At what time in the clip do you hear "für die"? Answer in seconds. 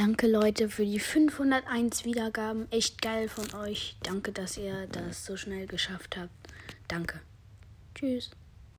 0.70-0.98